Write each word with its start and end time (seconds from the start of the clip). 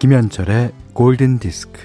김현철의 0.00 0.72
골든 0.94 1.40
디스크. 1.40 1.78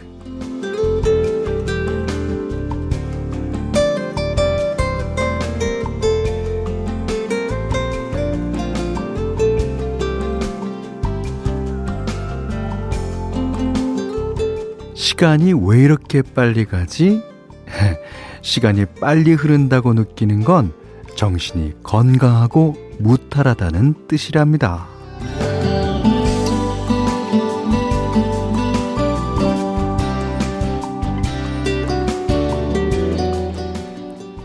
시간이 14.93 15.51
왜 15.53 15.83
이렇게 15.83 16.21
빨리 16.21 16.63
가지? 16.63 17.21
시간이 18.41 18.85
빨리 19.01 19.33
흐른다고 19.33 19.93
느끼는 19.93 20.45
건 20.45 20.71
정신이 21.17 21.83
건강하고 21.83 22.77
무탈하다는 22.99 24.07
뜻이랍니다. 24.07 24.94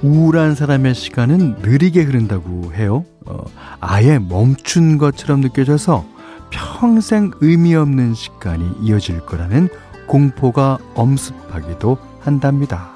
우울한 0.02 0.54
사람의 0.54 0.94
시간은 0.94 1.56
느리게 1.60 2.02
흐른다고 2.02 2.72
해요. 2.74 3.04
어, 3.26 3.44
아예 3.80 4.18
멈춘 4.18 4.98
것처럼 4.98 5.40
느껴져서 5.40 6.04
평생 6.50 7.30
의미 7.40 7.74
없는 7.74 8.14
시간이 8.14 8.64
이어질 8.82 9.20
거라는 9.20 9.68
공포가 10.06 10.78
엄습하기도 10.94 11.98
한답니다. 12.20 12.90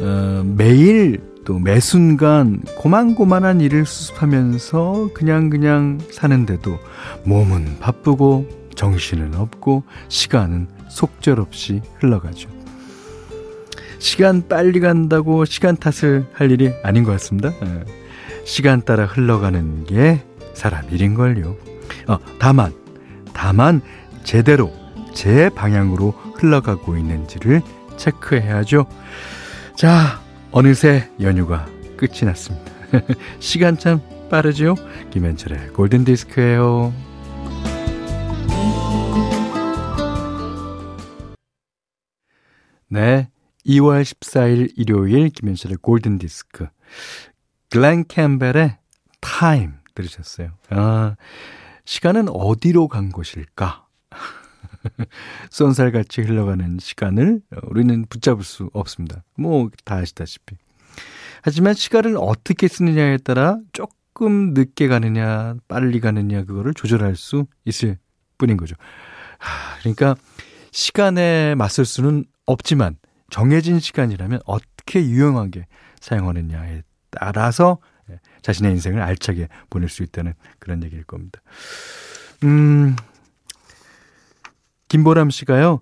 어, 0.00 0.42
매일 0.44 1.29
또 1.44 1.58
매순간 1.58 2.62
고만고만한 2.76 3.60
일을 3.60 3.86
수습하면서 3.86 5.10
그냥 5.14 5.50
그냥 5.50 5.98
사는데도 6.10 6.78
몸은 7.24 7.78
바쁘고 7.80 8.48
정신은 8.74 9.34
없고 9.34 9.84
시간은 10.08 10.68
속절없이 10.88 11.82
흘러가죠. 11.98 12.48
시간 13.98 14.48
빨리 14.48 14.80
간다고 14.80 15.44
시간 15.44 15.76
탓을 15.76 16.26
할 16.32 16.50
일이 16.50 16.72
아닌 16.82 17.04
것 17.04 17.12
같습니다. 17.12 17.52
예. 17.62 17.84
시간 18.44 18.82
따라 18.82 19.04
흘러가는 19.04 19.84
게 19.84 20.24
사람 20.54 20.88
일인걸요. 20.90 21.56
어, 22.08 22.18
다만, 22.38 22.72
다만 23.32 23.82
제대로 24.24 24.72
제 25.14 25.50
방향으로 25.50 26.14
흘러가고 26.34 26.96
있는지를 26.96 27.62
체크해야죠. 27.96 28.86
자, 29.76 30.19
어느새 30.52 31.08
연휴가 31.20 31.66
끝이 31.96 32.24
났습니다. 32.24 32.72
시간 33.38 33.78
참 33.78 34.00
빠르죠? 34.30 34.74
김현철의 35.10 35.68
골든디스크예요. 35.74 36.92
네, 42.88 43.30
2월 43.64 44.02
14일 44.02 44.72
일요일 44.76 45.28
김현철의 45.28 45.76
골든디스크 45.82 46.66
글렌 47.70 48.04
캠벨의 48.08 48.78
타임 49.20 49.74
들으셨어요. 49.94 50.50
아, 50.70 51.14
시간은 51.84 52.28
어디로 52.28 52.88
간 52.88 53.10
것일까? 53.10 53.86
쏜살같이 55.50 56.22
흘러가는 56.22 56.78
시간을 56.80 57.42
우리는 57.64 58.06
붙잡을 58.08 58.42
수 58.44 58.70
없습니다. 58.72 59.22
뭐 59.36 59.70
다 59.84 59.96
아시다시피. 59.96 60.56
하지만 61.42 61.74
시간을 61.74 62.16
어떻게 62.18 62.68
쓰느냐에 62.68 63.18
따라 63.18 63.58
조금 63.72 64.52
늦게 64.52 64.88
가느냐, 64.88 65.54
빨리 65.68 66.00
가느냐 66.00 66.44
그거를 66.44 66.74
조절할 66.74 67.16
수 67.16 67.46
있을 67.64 67.98
뿐인 68.38 68.56
거죠. 68.56 68.76
하, 69.38 69.78
그러니까 69.80 70.16
시간에 70.72 71.54
맞설 71.54 71.84
수는 71.84 72.24
없지만 72.46 72.96
정해진 73.30 73.80
시간이라면 73.80 74.40
어떻게 74.44 75.00
유용하게 75.00 75.66
사용하느냐에 76.00 76.82
따라서 77.10 77.78
자신의 78.42 78.72
인생을 78.72 79.00
알차게 79.02 79.48
보낼 79.70 79.88
수 79.88 80.02
있다는 80.02 80.34
그런 80.58 80.82
얘기일 80.82 81.04
겁니다. 81.04 81.40
음, 82.44 82.96
김보람 84.90 85.30
씨가요, 85.30 85.80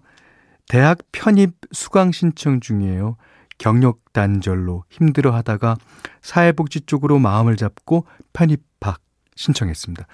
대학 0.69 0.99
편입 1.13 1.55
수강 1.73 2.13
신청 2.13 2.61
중이에요. 2.61 3.17
경력 3.57 4.13
단절로 4.13 4.85
힘들어 4.91 5.35
하다가 5.35 5.77
사회복지 6.21 6.83
쪽으로 6.83 7.19
마음을 7.19 7.57
잡고 7.57 8.05
편입학 8.35 9.01
신청했습니다. 9.35 10.07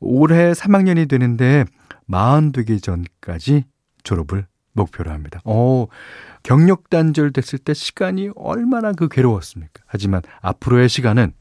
올해 0.00 0.52
3학년이 0.52 1.08
되는데 1.08 1.64
마흔 2.06 2.52
되기 2.52 2.80
전까지 2.80 3.64
졸업을 4.04 4.46
목표로 4.72 5.10
합니다. 5.10 5.40
어, 5.44 5.86
경력 6.44 6.88
단절 6.88 7.32
됐을 7.32 7.58
때 7.58 7.74
시간이 7.74 8.30
얼마나 8.36 8.92
그 8.92 9.08
괴로웠습니까? 9.08 9.82
하지만 9.86 10.22
앞으로의 10.40 10.88
시간은 10.88 11.32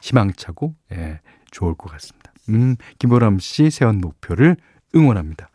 희망차고 0.00 0.74
예, 0.92 1.20
좋을 1.50 1.74
것 1.74 1.92
같습니다. 1.92 2.32
음, 2.48 2.76
김보람 2.98 3.40
씨 3.40 3.70
세운 3.70 4.00
목표를 4.00 4.56
응원합니다. 4.94 5.50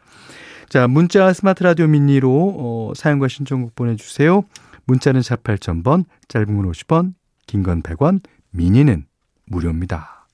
자, 0.72 0.88
문자 0.88 1.34
스마트 1.34 1.64
라디오 1.64 1.86
미니로 1.88 2.56
어, 2.58 2.94
사연과 2.96 3.28
신청곡 3.28 3.76
보내주세요. 3.76 4.46
문자는 4.86 5.22
4 5.22 5.36
8000번, 5.36 6.06
짧은 6.30 6.56
건 6.56 6.72
50원, 6.72 7.14
긴 7.46 7.62
건 7.62 7.82
100원, 7.84 8.22
미니는 8.52 9.06
무료입니다. 9.48 10.28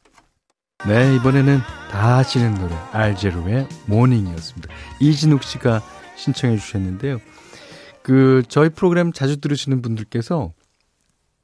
네, 0.88 1.16
이번에는 1.16 1.58
다 1.90 2.18
아시는 2.18 2.54
노래, 2.54 2.76
알제로의 2.92 3.68
모닝이었습니다. 3.88 4.72
이진욱 5.02 5.42
씨가 5.42 5.82
신청해 6.18 6.58
주셨는데요. 6.58 7.20
그, 8.04 8.44
저희 8.48 8.70
프로그램 8.70 9.12
자주 9.12 9.42
들으시는 9.42 9.82
분들께서 9.82 10.54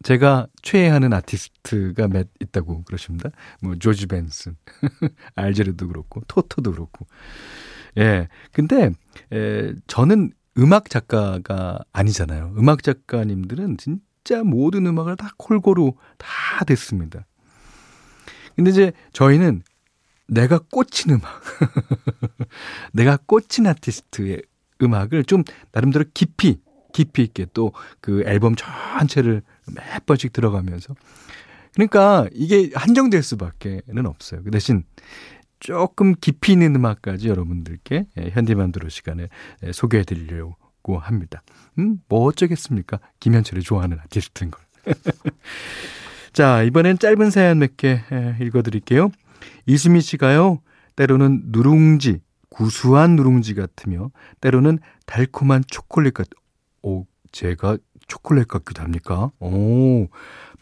제가 0.04 0.46
최애하는 0.62 1.14
아티스트가 1.14 2.10
몇 2.10 2.28
있다고 2.40 2.84
그러십니다. 2.84 3.32
뭐, 3.60 3.74
조지 3.74 4.06
벤슨, 4.06 4.56
알제로도 5.34 5.88
그렇고, 5.88 6.22
토토도 6.28 6.74
그렇고. 6.74 7.08
예. 7.98 8.28
근데, 8.52 8.92
에, 9.32 9.74
저는 9.88 10.32
음악 10.58 10.90
작가가 10.90 11.80
아니잖아요. 11.92 12.54
음악 12.58 12.84
작가님들은 12.84 13.78
진짜 13.78 14.44
모든 14.44 14.86
음악을 14.86 15.16
다 15.16 15.30
골고루 15.38 15.94
다 16.18 16.28
됐습니다. 16.66 17.26
근데 18.56 18.70
이제 18.72 18.92
저희는 19.14 19.64
내가 20.28 20.60
꽂힌 20.60 21.12
음악, 21.14 21.42
내가 22.94 23.18
꽂힌 23.18 23.68
아티스트의 23.68 24.44
음악을 24.82 25.24
좀 25.26 25.44
나름대로 25.72 26.06
깊이, 26.14 26.60
깊이 26.94 27.24
있게 27.24 27.48
또 27.54 27.72
그 28.00 28.24
앨범 28.26 28.56
전체를 28.56 29.42
몇 29.74 30.06
번씩 30.06 30.34
들어가면서 30.34 30.94
그러니까 31.74 32.28
이게 32.34 32.70
한정될 32.76 33.24
수밖에는 33.24 34.06
없어요. 34.06 34.44
그 34.44 34.52
대신 34.52 34.84
조금 35.64 36.14
깊이 36.20 36.52
있는 36.52 36.76
음악까지 36.76 37.30
여러분들께 37.30 38.06
예, 38.20 38.30
현디만두로 38.32 38.90
시간에 38.90 39.30
예, 39.64 39.72
소개해 39.72 40.04
드리려고 40.04 41.00
합니다. 41.00 41.42
음, 41.80 42.00
뭐 42.10 42.26
어쩌겠습니까? 42.26 43.00
김현철이 43.22 43.62
좋아하는 43.64 43.98
아티스트인 44.04 44.52
걸. 44.52 44.62
자, 46.34 46.64
이번엔 46.64 47.00
짧은 47.00 47.30
사연 47.32 47.60
몇 47.60 47.78
개 47.78 48.02
읽어 48.42 48.62
드릴게요. 48.62 49.10
이수미 49.66 50.02
씨가요. 50.02 50.60
때로는 50.98 51.44
누룽지, 51.48 52.20
구수한 52.50 53.16
누룽지 53.16 53.56
같으며 53.56 54.12
때로는 54.42 54.80
달콤한 55.06 55.64
초콜릿 55.68 56.14
같 56.14 56.28
오, 56.82 57.06
제가 57.32 57.78
초콜릿 58.08 58.50
같기도 58.50 58.82
합니까? 58.84 59.32
오, 59.40 60.08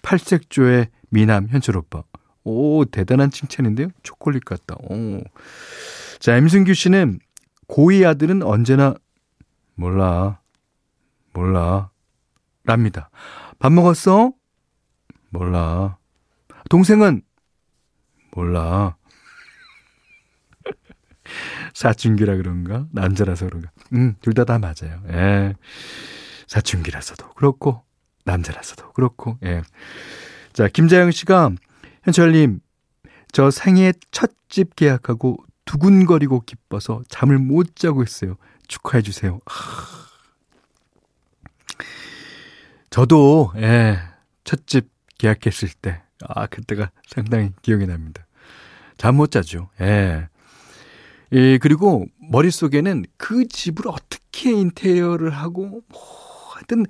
팔색조의 0.04 0.90
미남 1.10 1.48
현철 1.50 1.78
오빠. 1.78 2.04
오, 2.44 2.86
대단한 2.86 3.30
칭찬인데요? 3.32 3.90
초콜릿 4.04 4.46
같다. 4.46 4.76
오. 4.90 5.22
자, 6.20 6.38
임승규 6.38 6.74
씨는 6.74 7.20
고이 7.68 8.06
아들은 8.06 8.42
언제나 8.44 8.96
몰라. 9.76 10.40
몰라. 11.34 11.90
랍니다. 12.66 13.10
밥 13.60 13.72
먹었어? 13.72 14.34
몰라. 15.30 15.98
동생은 16.70 17.22
몰라. 18.34 18.96
사춘기라 21.74 22.36
그런가? 22.36 22.88
남자라서 22.92 23.46
그런가? 23.46 23.72
음, 23.94 24.16
둘 24.22 24.34
다다 24.34 24.60
맞아요. 24.60 25.02
예. 25.10 25.56
사춘기라서도 26.48 27.34
그렇고, 27.34 27.84
남자라서도 28.26 28.92
그렇고, 28.92 29.38
예. 29.44 29.62
자, 30.54 30.68
김자영 30.68 31.12
씨가 31.12 31.52
현철님, 32.04 32.60
저 33.32 33.52
생애 33.52 33.94
첫 34.12 34.32
집 34.52 34.76
계약하고 34.76 35.38
두근거리고 35.64 36.42
기뻐서 36.42 37.04
잠을 37.08 37.40
못 37.40 37.78
자고 37.78 38.04
있어요. 38.04 38.36
축하해 38.68 39.02
주세요. 39.02 39.40
저도, 42.90 43.54
예, 43.56 43.98
첫집 44.44 44.90
계약했을 45.18 45.70
때, 45.82 46.02
아, 46.28 46.48
그때가 46.48 46.92
상당히 47.08 47.52
기억이 47.62 47.88
납니다. 47.88 48.28
잠 48.98 49.16
못 49.16 49.32
자죠. 49.32 49.70
예. 49.80 50.28
예, 51.32 51.58
그리고 51.60 52.06
머릿속에는 52.30 53.06
그 53.18 53.48
집을 53.48 53.88
어떻게 53.88 54.52
인테리어를 54.52 55.30
하고, 55.30 55.82
뭐, 55.88 56.02
하여튼, 56.54 56.86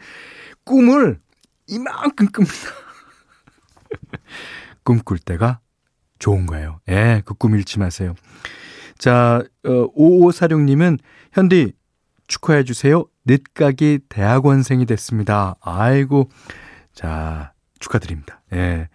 꿈을 0.64 1.20
이만큼 1.68 2.28
꿉니다. 2.32 2.54
꿈꿀 4.84 5.20
때가 5.20 5.60
좋은 6.20 6.46
거예요. 6.46 6.80
예, 6.90 7.22
그 7.26 7.34
꿈 7.36 7.54
잃지 7.54 7.80
마세요. 7.80 8.16
자, 8.98 9.44
어, 9.66 9.70
5546님은 9.96 11.00
현디 11.34 11.74
축하해 12.28 12.64
주세요. 12.64 13.06
늦가기 13.26 14.00
대학원생이 14.10 14.86
됐습니다. 14.86 15.56
아이고. 15.62 16.30
자, 16.94 17.54
축하드립니다. 17.80 18.42
예. 18.54 18.90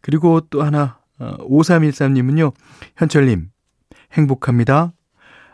그리고 0.00 0.40
또 0.48 0.62
하나, 0.62 0.98
어, 1.18 1.36
5313님은요, 1.48 2.54
현철님, 2.96 3.50
행복합니다. 4.12 4.92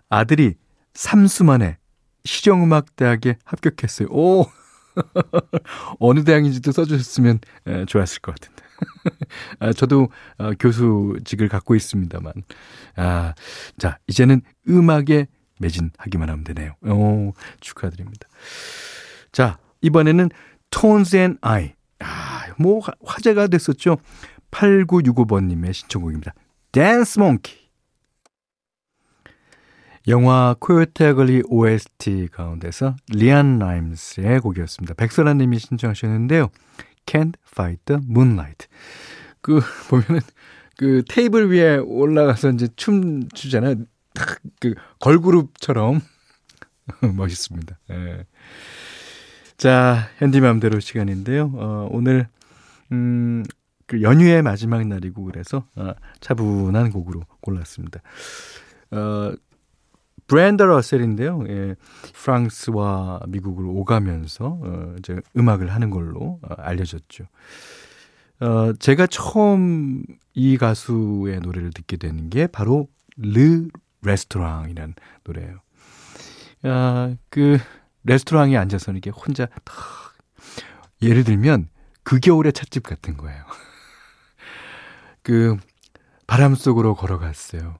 아들이 0.09 0.55
3수 0.95 1.45
만에 1.45 1.79
실용음악대학에 2.25 3.39
합격했어요. 3.45 4.09
오! 4.11 4.47
어느 5.99 6.25
대학인지도 6.25 6.73
써주셨으면 6.73 7.41
에, 7.67 7.85
좋았을 7.87 8.21
것 8.21 8.35
같은데. 8.35 8.63
아, 9.59 9.73
저도 9.73 10.09
어, 10.39 10.51
교수직을 10.59 11.49
갖고 11.49 11.75
있습니다만. 11.75 12.33
아, 12.97 13.35
자, 13.79 13.99
이제는 14.07 14.43
음악에 14.69 15.27
매진하기만 15.59 16.29
하면 16.29 16.45
되네요. 16.45 16.75
오, 16.85 17.33
축하드립니다. 17.61 18.29
자, 19.33 19.59
이번에는 19.81 20.31
Tones 20.71 21.17
and 21.17 21.39
I. 21.41 21.75
아, 22.01 22.47
뭐 22.59 22.81
화제가 23.05 23.47
됐었죠. 23.49 23.99
8965번님의 24.51 25.73
신청곡입니다. 25.73 26.35
Dance 26.73 27.21
Monkey. 27.21 27.67
영화 30.09 30.55
코요테 30.61 31.15
걸리 31.15 31.43
OST 31.47 32.29
가운데서 32.31 32.95
리안 33.09 33.59
라임스의 33.59 34.39
곡이었습니다. 34.41 34.95
백설아 34.95 35.35
님이 35.35 35.59
신청하셨는데요. 35.59 36.49
Can't 37.07 37.35
Fight 37.51 37.83
the 37.87 38.01
Moonlight. 38.09 38.69
그 39.47 39.61
보면은 39.89 40.21
그 40.77 41.03
테이블 41.09 41.51
위에 41.51 41.77
올라가서 41.77 42.51
이제 42.51 42.69
춤 42.75 43.29
추잖아요. 43.29 43.77
딱 44.13 44.41
그 44.61 44.75
걸그룹처럼 45.01 46.01
멋있습니다. 47.17 47.79
예. 47.91 48.27
자, 49.57 50.09
현디 50.19 50.41
맘대로 50.41 50.81
시간인데요. 50.81 51.53
어, 51.55 51.89
오늘 51.91 52.29
음, 52.93 53.45
그 53.87 54.03
연휴의 54.03 54.43
마지막 54.43 54.87
날이고 54.87 55.25
그래서 55.25 55.67
어, 55.77 55.93
차분한 56.21 56.91
곡으로 56.91 57.23
골랐습니다. 57.41 58.01
어, 58.91 59.33
브랜더 60.27 60.67
러셀인데요. 60.67 61.45
예, 61.49 61.77
프랑스와 62.13 63.21
미국을 63.29 63.65
오가면서 63.67 64.59
어, 64.61 64.95
이제 64.99 65.21
음악을 65.37 65.73
하는 65.73 65.91
걸로 65.91 66.41
어, 66.43 66.55
알려졌죠. 66.59 67.27
어, 68.41 68.73
제가 68.75 69.07
처음 69.07 70.05
이 70.35 70.59
가수의 70.59 71.41
노래를 71.41 71.71
듣게 71.71 71.97
되는 71.97 72.29
게 72.29 72.47
바로 72.47 72.89
르 73.17 73.69
레스토랑이라는 74.03 74.95
노래예요. 75.25 75.61
아, 76.65 77.15
그 77.31 77.59
레스토랑에 78.05 78.57
앉아서 78.57 78.93
이렇게 78.93 79.11
혼자 79.11 79.47
탁 79.65 79.75
예를 81.03 81.25
들면 81.25 81.69
그 82.03 82.21
겨울의 82.21 82.53
찻집 82.53 82.83
같은 82.83 83.17
거예요. 83.17 83.43
그 85.23 85.57
바람 86.27 86.55
속으로 86.55 86.95
걸어갔어요. 86.95 87.79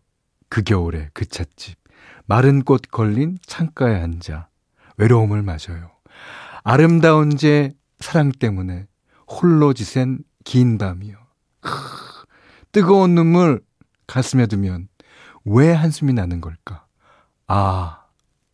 그 0.49 0.63
겨울에 0.63 1.11
그 1.13 1.27
찻집. 1.27 1.79
마른 2.27 2.63
꽃 2.63 2.83
걸린 2.91 3.39
창가에 3.47 4.01
앉아 4.01 4.49
외로움을 4.97 5.43
마셔요. 5.43 5.91
아름다운 6.65 7.37
제 7.37 7.73
사랑 8.01 8.33
때문에 8.33 8.87
홀로 9.29 9.73
지샌 9.75 10.19
긴 10.47 10.79
밤이요. 10.79 11.17
뜨거운 12.71 13.17
눈물 13.17 13.61
가슴에 14.07 14.47
두면 14.47 14.89
왜 15.45 15.73
한숨이 15.73 16.13
나는 16.13 16.41
걸까? 16.41 16.87
아, 17.49 18.05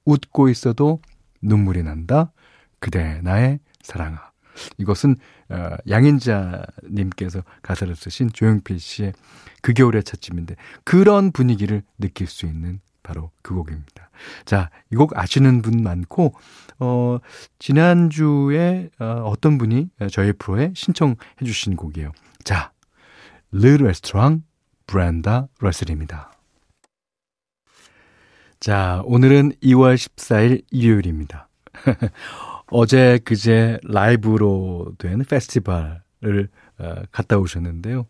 웃고 0.06 0.49
있어도 0.49 1.03
눈물이 1.43 1.83
난다. 1.83 2.33
그대 2.81 3.21
나의 3.21 3.61
사랑아. 3.83 4.33
이것은 4.79 5.17
어, 5.50 5.77
양인자님께서 5.87 7.44
가사를 7.61 7.94
쓰신 7.94 8.33
조용필 8.33 8.81
씨의 8.81 9.12
그 9.61 9.75
겨울의 9.75 10.03
찻집인데 10.05 10.56
그런 10.85 11.31
분위기를 11.31 11.83
느낄 11.99 12.27
수 12.27 12.47
있는 12.47 12.81
바로 13.03 13.31
그 13.43 13.55
곡입니다. 13.55 14.01
자, 14.44 14.70
이 14.92 14.96
곡 14.96 15.16
아시는 15.16 15.62
분 15.62 15.82
많고, 15.82 16.34
어, 16.78 17.19
지난주에 17.58 18.90
어, 18.98 19.04
어떤 19.26 19.58
분이 19.58 19.88
저희 20.10 20.32
프로에 20.32 20.72
신청해 20.74 21.16
주신 21.44 21.76
곡이에요. 21.76 22.12
자, 22.44 22.72
르 23.52 23.76
레스토랑 23.76 24.42
브랜다 24.86 25.48
러셀입니다. 25.60 26.32
자, 28.60 29.02
오늘은 29.06 29.52
2월 29.62 29.96
14일 29.96 30.62
일요일입니다. 30.70 31.48
어제 32.70 33.19
그제 33.24 33.78
라이브로 33.82 34.92
된 34.98 35.24
페스티벌을 35.24 36.48
어, 36.78 36.94
갔다 37.10 37.38
오셨는데요. 37.38 38.06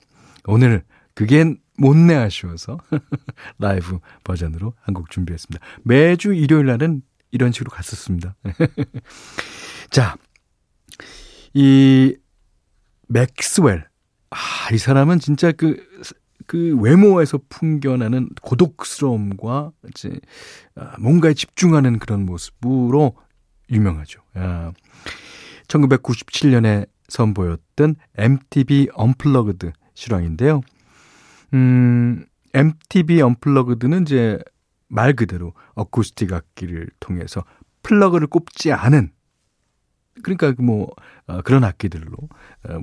오늘 0.46 0.82
그게 1.14 1.54
못내 1.82 2.14
아쉬워서 2.14 2.79
라이브 3.58 3.99
버전으로 4.25 4.75
한 4.81 4.94
곡 4.94 5.11
준비했습니다. 5.11 5.64
매주 5.84 6.32
일요일 6.32 6.67
날은 6.67 7.02
이런 7.32 7.50
식으로 7.52 7.70
갔었습니다. 7.70 8.37
자, 9.90 10.17
이 11.55 12.15
맥스웰. 13.08 13.84
아, 14.31 14.36
이 14.72 14.79
사람은 14.79 15.19
진짜 15.19 15.53
그, 15.53 15.77
그 16.46 16.77
외모에서 16.79 17.39
풍겨나는 17.48 18.31
고독스러움과 18.43 19.72
이제 19.89 20.10
아, 20.74 20.96
뭔가에 20.98 21.34
집중하는 21.34 21.98
그런 21.98 22.24
모습으로 22.27 23.15
유명하죠. 23.70 24.20
아, 24.34 24.72
1997년에 25.69 26.89
선보였던 27.08 27.96
MTV 28.17 28.89
언플러그드 28.94 29.72
실황인데요. 29.94 30.62
음, 31.54 32.24
MTV 32.54 33.20
Unplugged는 33.22 34.02
이제 34.02 34.38
말 34.88 35.14
그대로 35.14 35.54
어쿠스틱 35.74 36.32
악기를 36.32 36.88
통해서 37.00 37.44
플러그를 37.82 38.26
꼽지 38.26 38.72
않은 38.72 39.10
그러니까 40.22 40.54
뭐 40.62 40.90
어, 41.26 41.40
그런 41.42 41.64
악기들로 41.64 42.16
어, 42.68 42.80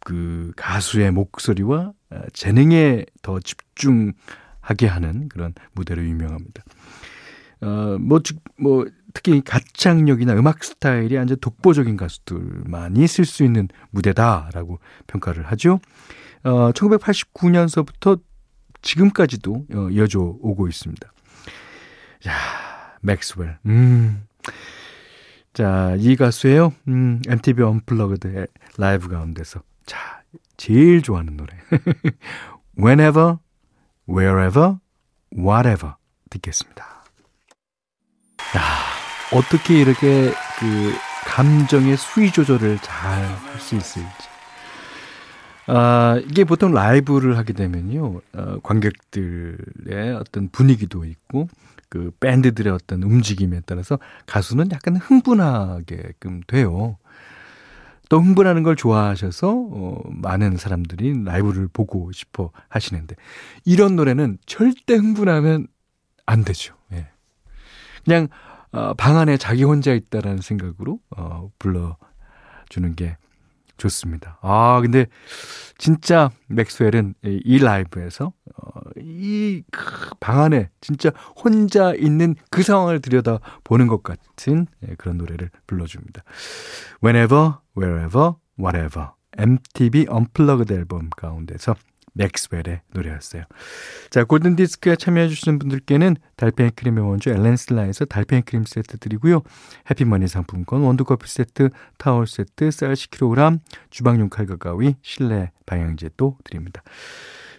그 0.00 0.52
가수의 0.56 1.10
목소리와 1.10 1.92
어, 2.10 2.20
재능에 2.32 3.04
더 3.22 3.40
집중하게 3.40 4.86
하는 4.86 5.28
그런 5.28 5.54
무대로 5.72 6.04
유명합니다. 6.04 6.62
어, 7.60 7.96
뭐, 8.00 8.20
뭐, 8.58 8.86
특히 9.14 9.40
가창력이나 9.40 10.34
음악 10.34 10.62
스타일이 10.62 11.18
아주 11.18 11.36
독보적인 11.36 11.96
가수들만이 11.96 13.06
쓸 13.06 13.24
수 13.24 13.44
있는 13.44 13.68
무대다라고 13.90 14.78
평가를 15.06 15.46
하죠. 15.46 15.80
어, 16.44 16.72
1989년서부터 16.72 18.20
지금까지도 18.82 19.66
어, 19.74 19.88
이어져 19.90 20.20
오고 20.20 20.68
있습니다. 20.68 21.12
자, 22.20 22.32
맥스웰. 23.00 23.56
음. 23.66 24.24
자, 25.52 25.96
이 25.98 26.14
가수예요. 26.14 26.72
음, 26.86 27.20
MTV 27.26 27.64
언플러그드의 27.64 28.46
라이브 28.76 29.08
가운데서 29.08 29.62
자, 29.86 30.22
제일 30.56 31.02
좋아하는 31.02 31.36
노래. 31.36 31.52
Whenever, 32.78 33.38
wherever, 34.08 34.76
whatever 35.36 35.94
듣겠습니다. 36.30 36.97
야, 38.56 38.62
어떻게 39.36 39.78
이렇게 39.80 40.32
그 40.58 40.94
감정의 41.26 41.96
수위 41.96 42.30
조절을 42.32 42.78
잘 42.82 43.24
할 43.24 43.58
수 43.60 43.76
있을지. 43.76 44.08
아, 45.66 46.18
이게 46.24 46.44
보통 46.44 46.72
라이브를 46.72 47.36
하게 47.36 47.52
되면요, 47.52 48.20
어, 48.34 48.58
관객들의 48.62 50.14
어떤 50.18 50.48
분위기도 50.50 51.04
있고, 51.04 51.48
그 51.90 52.10
밴드들의 52.20 52.72
어떤 52.72 53.02
움직임에 53.02 53.60
따라서 53.66 53.98
가수는 54.26 54.70
약간 54.72 54.96
흥분하게끔 54.96 56.40
돼요. 56.46 56.96
또 58.08 58.20
흥분하는 58.20 58.62
걸 58.62 58.76
좋아하셔서 58.76 59.50
어, 59.50 60.02
많은 60.10 60.56
사람들이 60.56 61.24
라이브를 61.24 61.68
보고 61.70 62.10
싶어 62.12 62.50
하시는데 62.70 63.16
이런 63.66 63.96
노래는 63.96 64.38
절대 64.46 64.94
흥분하면 64.94 65.66
안 66.24 66.44
되죠. 66.44 66.74
예. 66.92 67.08
그냥 68.08 68.28
어, 68.72 68.94
방 68.94 69.18
안에 69.18 69.36
자기 69.36 69.64
혼자 69.64 69.92
있다라는 69.92 70.40
생각으로 70.40 70.98
어, 71.14 71.50
불러 71.58 71.98
주는 72.70 72.94
게 72.94 73.18
좋습니다. 73.76 74.38
아, 74.40 74.80
근데 74.80 75.06
진짜 75.76 76.30
맥스웰은 76.48 77.14
이 77.22 77.58
라이브에서 77.58 78.32
어, 78.56 78.80
이방 78.96 80.40
안에 80.40 80.70
진짜 80.80 81.10
혼자 81.36 81.92
있는 81.94 82.34
그 82.50 82.62
상황을 82.62 83.00
들여다 83.00 83.40
보는 83.62 83.88
것 83.88 84.02
같은 84.02 84.66
예, 84.88 84.94
그런 84.96 85.18
노래를 85.18 85.50
불러줍니다. 85.66 86.22
Whenever, 87.04 87.56
Wherever, 87.76 88.36
Whatever 88.58 89.10
MTV 89.36 90.06
언플러그드 90.08 90.72
앨범 90.72 91.10
가운데서 91.10 91.76
맥스웰의 92.14 92.82
노래였어요. 92.92 93.44
자, 94.10 94.24
골든 94.24 94.56
디스크에 94.56 94.96
참여해 94.96 95.28
주시는 95.28 95.58
분들께는 95.58 96.16
달팽이 96.36 96.70
크림의 96.70 97.04
원조 97.08 97.30
엘렌실라에서 97.30 98.04
달팽이 98.04 98.42
크림 98.42 98.64
세트 98.64 98.98
드리고요. 98.98 99.42
해피머니 99.90 100.28
상품권, 100.28 100.82
원두커피 100.82 101.28
세트, 101.28 101.70
타월 101.98 102.26
세트, 102.26 102.70
쌀 102.70 102.92
10kg, 102.94 103.60
주방용 103.90 104.28
칼과 104.28 104.56
가위, 104.56 104.94
실내 105.02 105.50
방향제 105.66 106.10
또 106.16 106.36
드립니다. 106.44 106.82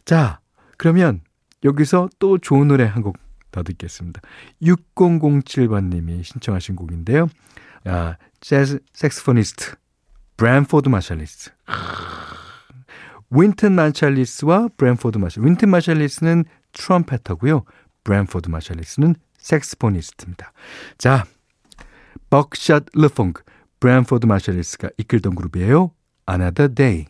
자, 0.06 0.40
그러면 0.78 1.22
여기서 1.64 2.10
또 2.20 2.38
좋은 2.38 2.68
노래 2.68 2.86
한 2.86 3.04
곡 3.04 3.30
더 3.52 3.64
듣겠습니다. 3.64 4.22
6007번 4.62 5.90
님이 5.90 6.24
신청하신 6.24 6.76
곡인데요. 6.76 7.30
아, 7.86 8.16
재즈 8.42 8.80
saxophonist 8.94 9.76
브랜포드 10.38 10.90
마샬리스. 10.90 11.52
윈튼 13.32 13.74
마샬리스와 13.74 14.70
브랜포드 14.78 15.18
마샬리스. 15.18 15.44
윈튼 15.44 15.70
마샬리스는 15.70 16.46
트럼펫하고요. 16.74 17.64
브랜포드 18.04 18.50
마샬리스는 18.50 19.16
saxophonist입니다. 19.38 20.52
자, 20.98 21.26
Buckshot 22.30 22.86
LeFonque, 22.94 23.44
브랜포드 23.80 24.26
마샬리스가 24.26 24.90
이끌던 24.98 25.36
그룹이에요. 25.36 25.92
Another 26.30 26.74
Day. 26.74 27.06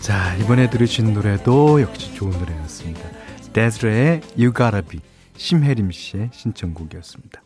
자, 0.00 0.34
이번에 0.36 0.68
들으신 0.70 1.14
노래도 1.14 1.80
역시 1.80 2.14
좋은 2.14 2.30
노래였습니다. 2.38 3.08
데즈레의 3.52 4.20
You 4.36 4.52
Gotta 4.54 4.82
Be, 4.82 5.00
심혜림 5.36 5.90
씨의 5.90 6.30
신청곡이었습니다. 6.32 7.42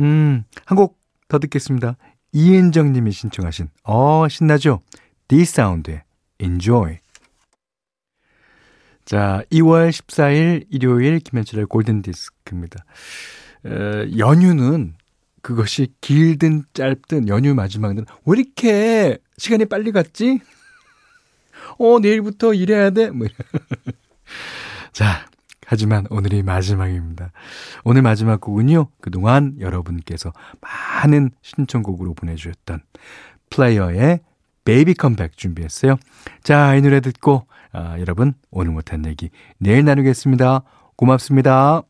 음, 0.00 0.44
한 0.64 0.76
곡 0.76 1.00
더 1.28 1.38
듣겠습니다. 1.38 1.96
이은정 2.32 2.92
님이 2.92 3.12
신청하신, 3.12 3.68
어, 3.84 4.26
신나죠? 4.28 4.80
D'Sound의 5.28 6.02
enjoy. 6.40 6.98
자, 9.04 9.42
2월 9.50 9.90
14일 9.90 10.66
일요일 10.70 11.18
김현철의 11.18 11.66
골든 11.66 12.02
디스크입니다. 12.02 12.84
어, 13.64 13.70
연휴는 14.16 14.94
그것이 15.42 15.88
길든 16.00 16.64
짧든 16.74 17.28
연휴 17.28 17.54
마지막은 17.54 18.04
왜 18.26 18.38
이렇게 18.38 19.18
시간이 19.38 19.64
빨리 19.66 19.90
갔지? 19.90 20.40
어, 21.78 21.98
내일부터 21.98 22.54
일해야 22.54 22.90
돼? 22.90 23.10
뭐 23.10 23.26
자, 24.92 25.26
하지만 25.66 26.06
오늘이 26.10 26.42
마지막입니다. 26.42 27.32
오늘 27.84 28.02
마지막 28.02 28.40
곡은요, 28.40 28.88
그동안 29.00 29.56
여러분께서 29.60 30.32
많은 30.60 31.30
신청곡으로 31.42 32.14
보내주셨던 32.14 32.80
플레이어의 33.50 34.20
Baby 34.64 34.94
Come 34.94 35.15
Back 35.15 35.36
준비했어요. 35.36 35.96
자, 36.42 36.74
이 36.74 36.82
노래 36.82 37.00
듣고 37.00 37.46
아, 37.72 37.98
여러분 37.98 38.34
오늘 38.50 38.72
못한 38.72 39.04
얘기 39.06 39.30
내일 39.58 39.84
나누겠습니다. 39.84 40.62
고맙습니다. 40.96 41.82